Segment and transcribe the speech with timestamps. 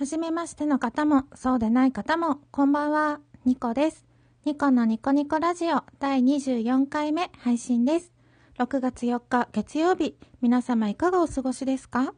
[0.00, 4.06] はじめましての方も、そうでない方も、こんばんは、ニコです。
[4.46, 8.10] ニコのニコニコラジオ第24回目配信です。
[8.58, 12.14] 6月4日月曜日、皆様いかがお過ごしですか？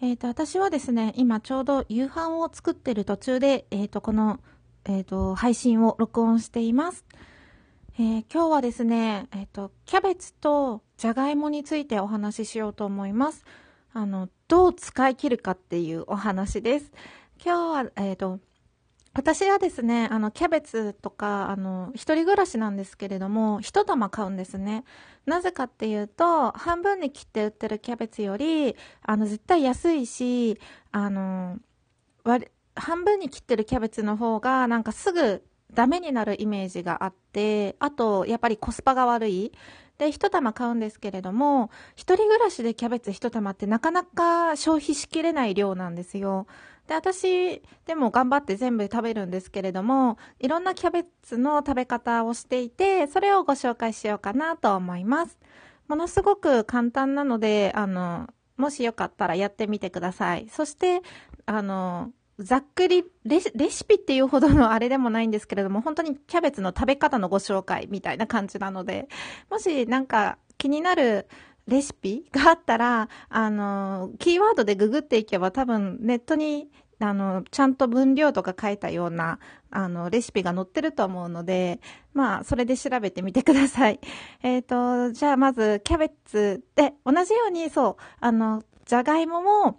[0.00, 4.40] えっ、と、私はですね、今ちょうど夕飯を作ってる途中で、えっ、と、この、
[4.86, 7.04] えっ、と、配信を録音しています。
[7.98, 13.44] え今日はですね、えっ、と、キャベツとじゃがいもについてお話ししようと思います。
[13.92, 16.90] あの、どう使い切るかっていうお話です。
[17.44, 18.40] 今日は、えっ、と、
[19.12, 24.84] 私はですね、あの、キャベツとか、あの、一人暮らしなんですけれども、一玉買うんですね。
[25.26, 30.58] なぜかっていうと、半分に切って売ってるキャベツより、あの、絶対安いし、
[30.92, 31.58] あの、
[32.24, 39.52] 割半分に切ってるキャベツの方が、なんかすぐダメになるイメージがあって、あと、やっぱりコスパが悪い。
[39.98, 46.46] で、一玉買うんですけれども、一人暮らしでキャベツ一玉ってなかなか消費しきれない量なんですよ。
[46.86, 55.38] で、私でも頑張って全部食べるんですけれども、いろんなキャベツの食べ方をしていて、それをご紹介しようかなと思います。
[55.88, 60.48] ものすごく簡単なので、あの、もしよかったらやってみてください。
[60.50, 61.02] そして、
[61.46, 69.08] あの、ざっくりレシピっていうほどのあれでもないんですけれども、本当にキャベツの食べ方のご紹介みたいな感じなので、
[69.50, 71.26] もしなんか気になる
[71.66, 79.38] レシピがあったら、あの、キーワードでググっていけば多分ネットに、あの、ちゃんと分量とか書いたような、
[79.70, 81.80] あの、レシピが載ってると思うので、
[82.14, 84.00] まあ、それで調べてみてください。
[84.42, 89.78] えっ、と、じゃあまず、キャベツで、同じように、そう、あの、じゃがいもも、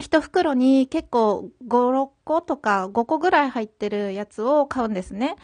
[0.00, 5.36] 一袋に結構5、6個とか5個ぐらい入ってるやつを買うんですね。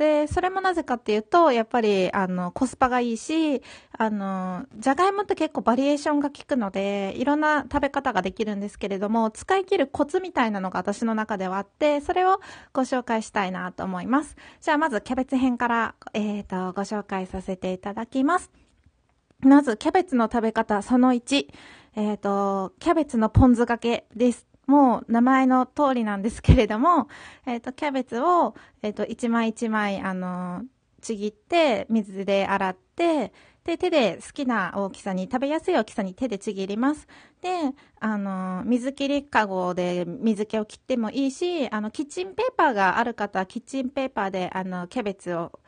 [0.00, 3.60] で、それもなぜかっていうと、やっぱり、あの、コスパがいいし、
[3.92, 12.40] あの、じゃがいもって結構バリエーションが効くので、いろんな食べ方ができるんですけれども、使い切るコツみたいなのが私の中ではあって、それを
[12.72, 14.36] ご紹介したいなと思います。
[14.62, 18.50] じゃあまずキャベツ編から、えっ、と、ご紹介させていただきます。
[19.40, 21.46] まず、キャベツの食べ方、その1。
[21.96, 24.46] えっ、と、キャベツのポン酢がけです。
[24.66, 27.08] もう名前の通りなんですけれども、
[27.46, 30.62] えっ、と、キャベツを、えっ、と、一枚一枚、あの、
[31.00, 33.32] ちぎって、水で洗って、
[33.64, 37.08] で、手で好きな大きさに、食べやすい大きさに手でちぎります。
[37.42, 45.58] で、あの、水切りかごで水気を切ってもいいし、あの、キッチンペーパーがある方は、キッチンペーパーで、あの、キャベツを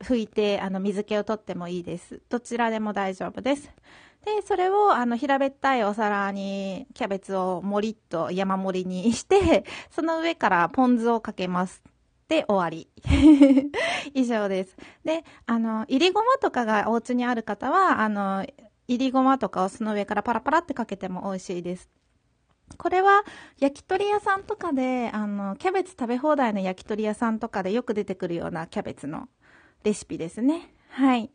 [0.00, 2.20] 拭いて、あの、水気を取ってもいいです。
[2.28, 3.70] どちらでも大丈夫です。
[4.24, 11.82] で、それを、あの、平べったいお皿に、キャベツをもりっと山盛りにして、 その上からポン酢をかけます。
[12.28, 12.88] で、終わり。
[14.14, 14.76] 以上です。
[15.04, 18.46] で、あの、入りごまとかがお家にある方は、あの、
[18.88, 21.88] 入りごまとかをその上からパラパラってかけても美味しいです。
[22.76, 23.24] これは
[23.58, 29.28] 焼き鳥屋さんとかで、あの、キャベツ食べ放題の焼き鳥屋さんとかでよく出てくるようなキャベツの
[29.82, 30.74] レシピですね。
[30.90, 31.30] はい。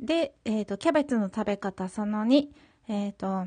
[0.00, 2.48] で、えっ、と、キャベツの食べ方その2。
[2.88, 3.46] えっ、と、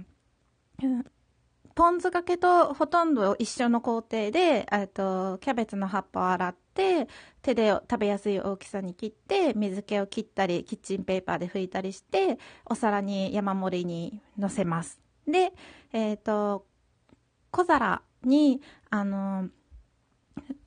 [1.76, 7.08] ポン酢がけとほとんど一緒の工程で、えっと、キャベツの葉っぱを洗って、
[7.42, 15.00] 手で食べやすい大きさに切って、水気を切ったり、キッチンペーパーで拭いたりして、お皿に山盛りに乗せます。
[15.28, 15.54] で、
[15.94, 16.66] えっ、と、
[17.52, 19.50] 小皿に、あの、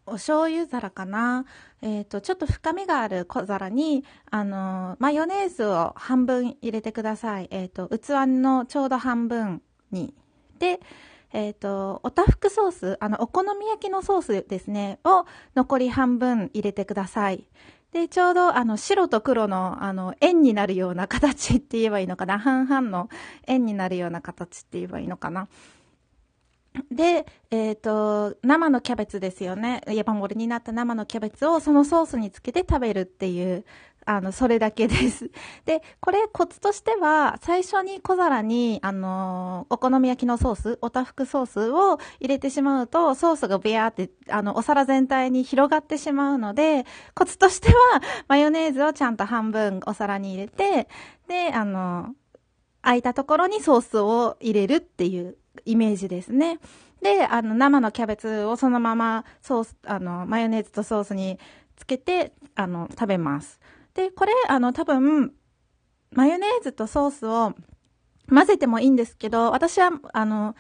[0.05, 1.45] お醤油皿かな？
[1.81, 7.49] えっ、と、ちょっと深みがある小皿に、あの、マヨネーズを半分入れてください。
[7.51, 10.13] えっ、と、器のちょうど半分に。
[10.59, 10.81] で、
[11.33, 15.25] えっ、と、おたふくソース、あの、お好み焼きのソースですね、を
[15.55, 17.47] 残り半分入れてください。
[17.93, 22.39] で、ちょうど、あの、白と黒の、あの、円になるような形って言えばいいのかな？
[22.39, 23.09] 半々の
[23.47, 25.49] 円になるような形って言えばいいのかな？
[26.91, 29.83] で、えっ、と、生のキャベツですよね。
[29.88, 33.65] 山盛りになった生のキャベツをそのソースにつけて食べるっていう、
[34.06, 35.31] あの、それだけです。
[35.65, 46.84] で、これコツとしては、最初に小皿に、あの、お好み焼きのソース、おたふくソースを入れてしまうと、ソースがビヤーって、あの、お皿全体に広がってしまうので、
[47.15, 47.74] コツとしては、
[48.28, 50.89] マヨネーズをちゃんと半分お皿に入れて、
[51.28, 52.15] で、あの、
[52.83, 56.59] 空いたところにソースを入れるっていうイメージですね。
[57.03, 61.39] で、あの、生のキャベツをそのままソース、あの、マヨネーズとソースに
[61.77, 63.60] つけて、あの、食べます。
[63.95, 65.33] で、これ、あの、多分、
[66.13, 67.54] マヨネーズとソースを
[68.28, 70.54] 混ぜてもいいんですけど、私は、あの、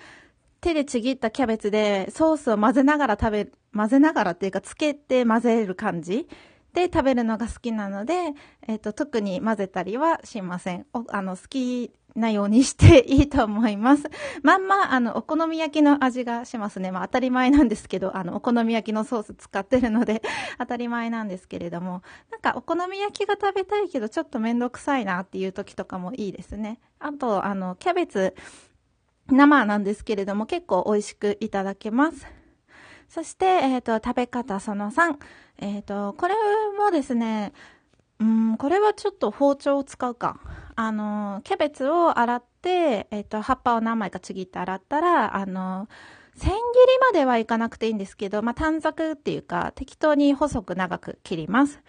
[0.60, 6.28] 手でちぎったキャベツでソースを混ぜながら食べ、混ぜながらっていうか、つけて混ぜる感じ
[6.72, 8.14] で食べるのが好きなので、
[8.66, 10.86] えっ、ー、と、特に混ぜたりはしません。
[10.92, 14.04] お、あの、好きなようにしていいと思います。
[14.42, 16.92] まんま、あの、お好み焼きの味がしますね。
[16.92, 20.22] まあ当たり前なんですけど、あの、お好み焼きのソース使ってるので
[20.58, 26.80] 当たり前なんですけれども、なんかお好み焼きが食べたいけど、ちょっとめんどくさいなっていう時とかもいいですね。
[26.98, 28.34] あと、あの、キャベツ、
[29.30, 32.26] 生なんですけれども、結構美味しくいただけます。
[33.08, 35.16] そして、えっ、ー、と、食べ方その3。
[35.58, 36.34] えっ、ー、と、これ
[36.78, 37.52] もですね、
[38.18, 40.40] うん、これはちょっと包丁を使うか。
[40.74, 45.88] あの、キャベツを洗って、えっ、と、葉っぱを何枚かちぎって洗ったら、あの、
[46.34, 46.58] 千切り
[47.00, 51.82] まではいかなくていいんですけど、まあ、短冊っていうか、適当に細く長く切ります。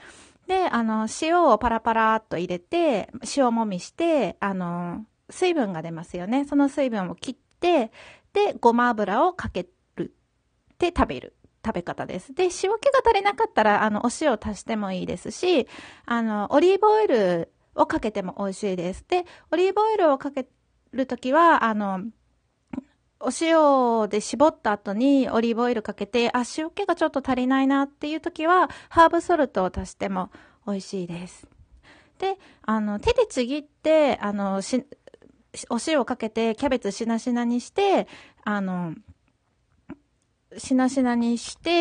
[0.48, 6.46] で、あの、塩をパラパラっと入れて、塩もみして、あの、水分が出ますよね。
[6.46, 7.92] その水分を切って、
[8.34, 10.14] で、ごま油をかける。
[10.78, 11.36] で、食べる。
[11.66, 12.34] 食べ方です。
[12.34, 15.68] で、塩気が足りなかったら、あの、お塩を足してもいいですし、
[16.06, 19.06] あの、オリーブオイルをかけても美味しいです。
[19.08, 20.48] で、オリーブオイルをかけ
[20.92, 22.02] るときは、あの、
[23.20, 30.30] お塩で絞った後にオリーブオイルかけて、あ、塩気がちょっと足りないなっていう時は、ハーブソルトを足しても
[30.68, 31.48] 美味しいです。
[32.20, 34.86] で、あの、手でちぎって、あの、し、
[35.70, 38.08] お塩をかけて、キャベツしなしなにして、
[38.44, 38.94] あの、
[40.58, 41.72] しなしなにして、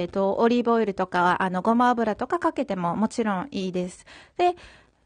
[0.00, 4.04] えっ、ー、と、オリーブオイルとか、あの、ごま油とかかけてももちろんいいです。
[4.36, 4.56] で、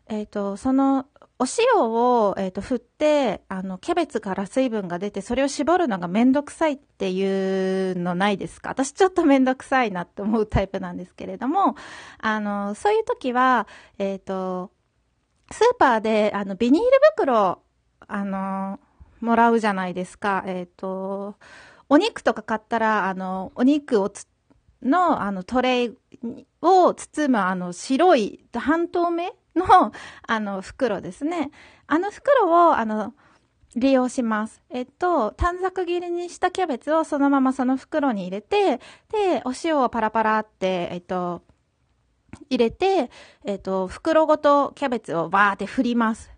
[0.08, 1.06] えっ、ー、と、その、
[1.38, 1.44] お
[1.74, 8.70] 塩を、えっ、ー、と、振って、あの、キャベツから水分が出て、それを絞るのがめんどくさいっていうのないですか？
[8.70, 11.74] 私ちょっとめんどくさいなって思うタイプなんですけれども、
[12.18, 13.66] あの、そういう時は、
[13.98, 14.70] えっ、ー、と、
[15.50, 17.62] スーパーで、あの、ビニール袋、
[18.06, 18.78] あの、
[19.20, 20.44] もらうじゃないですか。
[20.46, 21.36] えっ、ー、と、
[21.88, 24.12] お肉とか買ったら、あの、お肉を、
[24.82, 25.96] の、あの、トレイ
[26.60, 29.92] を包む、あの、白い、半透明の、
[30.26, 31.50] あの、袋ですね。
[31.86, 33.14] あの袋を、あの、
[33.74, 34.62] 利用します。
[34.70, 38.78] えっと、短冊切りにしたキャベツをそのままその袋に入れて、
[39.10, 41.42] で、お塩をパラパラって、えっと、
[42.50, 43.10] 入れて、
[43.44, 46.30] えっと、袋ごとキャベツをバーって振ります。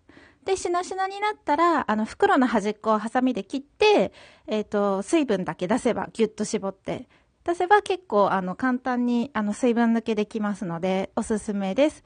[0.45, 4.13] で、しなしなになったら、あの、袋の端っこをハサミで切って、
[4.47, 7.09] えっと、水分だけ出せば、ギュッと絞って、
[7.43, 12.03] 出せば結構、あの、簡単に、あの、水分抜けできますので、おすすめです。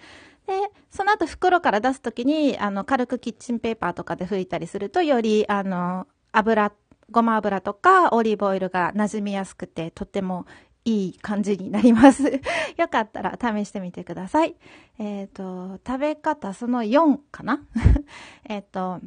[0.49, 6.73] で、その後袋から出すときに、あの、軽くキッチンペーパーとかで拭いたりすると、より、あの、油、
[7.11, 10.47] ごま油とかオリーブオイルが馴染みやすくて、とっても
[10.85, 12.23] いい感じになります。
[12.77, 14.55] よかったら試してみてください。
[14.97, 17.63] えっ、ー、と、食べ方その4かな？
[18.49, 19.01] えっと、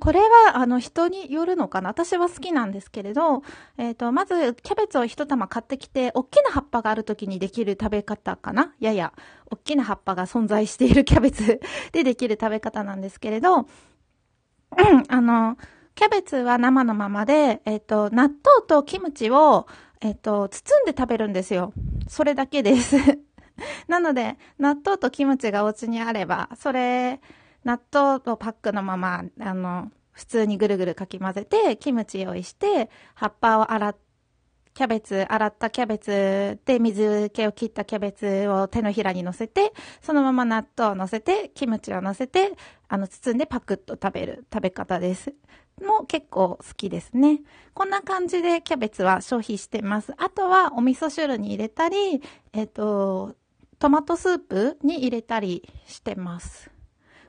[0.00, 1.90] これは、あの、人によるのかな？
[1.90, 3.42] 私は好きなんですけれど、
[3.78, 8.74] えっ、ー、と、まず、キャベツを一玉買ってきて、大きな葉っぱがある時にできる食べ方かな？
[8.80, 9.12] やや、
[9.48, 11.60] 大きな葉っぱが存在しているキャベツ
[11.92, 13.68] でできる食べ方なんですけれど、
[15.08, 15.56] あの、
[15.94, 19.68] キャベツは生のままで、えっ、ー、と、納豆とキムチを、
[20.00, 21.72] えっ、ー、と、包んで食べるんですよ。
[22.08, 22.96] それだけです。
[23.86, 27.20] なので、納豆とキムチがお家にあれば、それ、
[27.66, 33.96] 納豆とパックのまま、あの、普通にぐるぐるかき混ぜて、キムチ用意して、葉っぱを洗っ
[34.72, 39.72] キャベツ、洗ったキャベツで水気を切ったキャベツを手のひらに乗せて、
[40.02, 42.52] そのまま納豆を乗せて、キムチを乗せて、
[42.86, 45.34] あの、包んでパクッと食べる食べ方です。
[45.82, 47.40] も結構好きですね。
[47.72, 50.12] こんな感じでキャベツは消費してます。
[50.18, 53.34] あとはお味噌汁に入れたり、えっ、と、
[53.78, 56.75] トマトスープに入れたりしてます。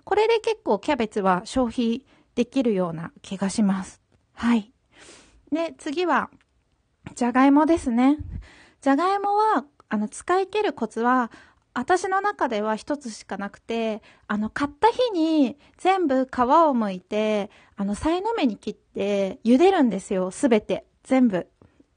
[0.08, 4.02] これで結構キャベツは消費できるような気がします。
[4.32, 4.72] はい。
[5.52, 6.30] で、次は、
[7.14, 8.16] じゃがいもですね。
[8.80, 11.30] じゃがいもは、あの、使い切るコツは、
[11.74, 20.32] 私の中では一つしかなくて、あの、買った日に全部皮を剥いて、あの、さいの目に切って茹でるんですよ。
[20.32, 20.86] すべて。
[21.04, 21.48] 全部。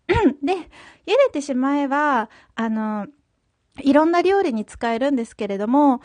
[0.43, 0.59] で、茹
[1.07, 3.07] でてしまえば、あの、
[3.81, 6.01] いろんな料理に使えるんですけれども、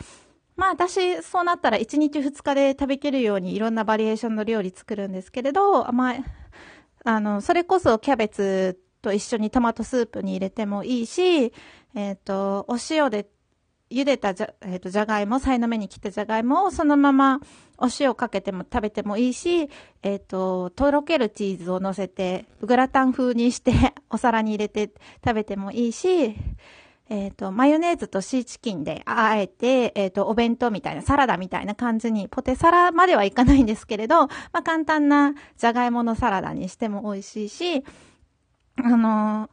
[0.56, 6.16] まあ私、そうなったら1日2日で食べきるようにいろんなバリエーションの料理作るんですけれど、まあ、
[7.04, 11.52] あの、それこそキャベツと一緒にトマトスープに入れてもいいし、
[11.94, 13.28] えっ、ー、と、お塩で
[13.90, 17.40] 茹でたじゃ、えっ、ー、と、じゃがいも、さいの目に切ったじゃがいもをそのまま
[17.78, 19.68] お塩かけても食べてもいいし、
[20.02, 23.72] えっ、ー、と、とろけるチーズを乗せて、グラタン風にして
[24.10, 24.90] お皿に入れて
[25.24, 26.34] 食べてもいいし、
[27.08, 37.84] えっ、ー、と、マヨネーズとシーチキンであえて、えっ、ー、と、お弁当みたいな、サラダみたいな感じに、ポテサラまではいかないんですけれど、まあ、簡単なじゃがいものサラダにしても美味しいし、
[38.76, 39.50] あのー、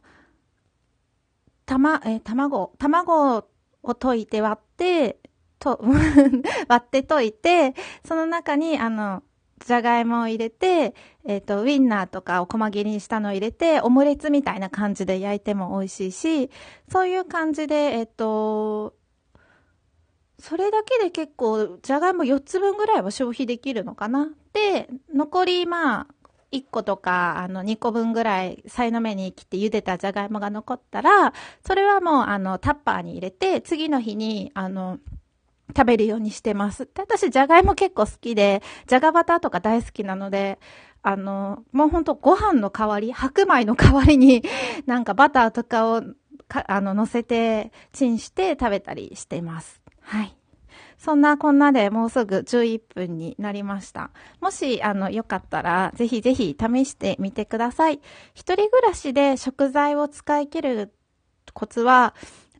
[1.66, 3.44] たま、えー、卵、卵を
[3.82, 5.18] 溶いて割って、
[5.60, 5.78] と、
[6.68, 9.22] 割って溶いて、その中に、あの、
[9.58, 10.94] じゃがいもを入れて、
[11.26, 16.50] えっ、ー、と、ウィンナーとかを細切りにしたのを入れて、オムレツみたいな感じで焼いても美味しいし、
[16.90, 18.94] そういう感じで、えっ、ー、と、
[20.38, 24.30] それだけで結構、じゃがいも4つ分ぐらいは消費できるのかな。
[24.52, 26.06] で、残り、まあ、
[26.52, 31.32] 1個とか、あの、2個分ぐらい、さいの目に切って茹でたじゃがいもが残ったら、
[31.66, 34.98] それはもう、あの、タッパーに入れて、次の日に、あの、
[35.68, 36.86] 食べるようにしてます。
[36.86, 40.58] で、私、じゃがいも結構好きで、じゃがバターとか大好きなので、
[41.02, 44.42] あの、もうほんとご飯の代わり、白米の代わりに、
[44.86, 46.02] なんかバターとかを、
[46.48, 49.80] かあの、乗せて、チンして食べたりしています。
[50.00, 50.36] はい。
[50.96, 54.10] そんなこんなでもうすぐ11分になりました。
[54.40, 58.00] もし、あの、よかったら、ぜひぜひ試してみてください。
[58.32, 60.94] 一人暮らしで食材を使い切る
[61.52, 62.14] コツは、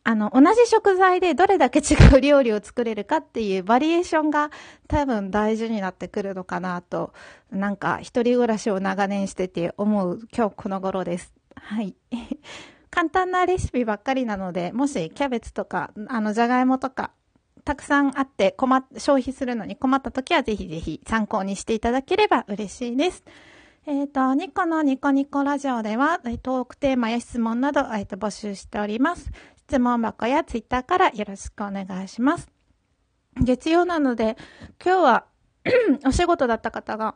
[0.07, 4.51] あの、同じ食材でどれだけ違う料理を作れるかっていうバリエーションが
[4.87, 7.15] 多分大事になってくるのかなと、
[7.51, 11.33] なんか一人暮らしを長年してて思う今日この頃です。
[11.57, 11.97] はい。
[12.91, 17.11] 簡単なレシピばっかりなので、もしキャベツとか、あの、じゃがいもとか、
[17.65, 23.25] たくさんあって困、消費するのに困った時はぜひぜひ参考にしていただければ嬉しいです。
[23.87, 29.31] えっ、ー、と、ニコのニコニコラジオでは、トークテーマや質問など、えっ、ー、と、募集しております。
[29.69, 32.51] 質問箱やツイッターからよろしくお願いします。
[33.43, 34.37] 月曜なので、
[34.85, 35.25] 今日は
[36.07, 37.15] お仕事だった方が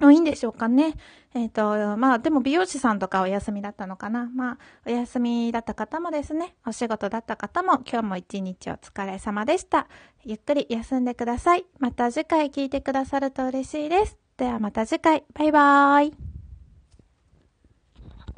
[0.00, 0.94] 多いんでしょうかね。
[1.34, 4.30] えっ、ー、と、まあでも美容師さんとかお休みだったのかな。
[4.34, 9.88] まあお休みだった方もですね、お仕事だった方も今日も一日お疲れ様でした。
[10.24, 11.66] ゆっくり休んでください。
[11.78, 14.18] また次回聞いてくださると嬉しいです。
[14.36, 15.24] ではまた次回。
[15.34, 16.35] バイバーイ。